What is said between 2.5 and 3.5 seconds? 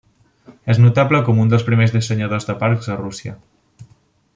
de parcs a Rússia.